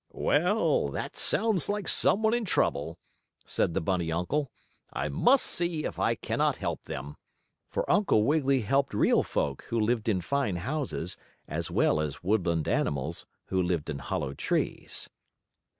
"Well, 0.13 0.87
that 0.89 1.15
sounds 1.15 1.69
like 1.69 1.87
some 1.87 2.23
one 2.23 2.33
in 2.33 2.43
trouble," 2.43 2.97
said 3.45 3.75
the 3.75 3.81
bunny 3.81 4.11
uncle. 4.11 4.49
"I 4.91 5.09
must 5.09 5.45
see 5.45 5.83
if 5.85 5.99
I 5.99 6.15
cannot 6.15 6.55
help 6.55 6.85
them," 6.85 7.17
for 7.69 7.87
Uncle 7.87 8.23
Wiggily 8.23 8.61
helped 8.61 8.95
real 8.95 9.21
folk, 9.21 9.61
who 9.69 9.79
lived 9.79 10.09
in 10.09 10.19
fine 10.19 10.55
houses, 10.55 11.17
as 11.47 11.69
well 11.69 11.99
as 11.99 12.23
woodland 12.23 12.67
animals, 12.67 13.27
who 13.49 13.61
lived 13.61 13.91
in 13.91 13.99
hollow 13.99 14.33
trees. 14.33 15.07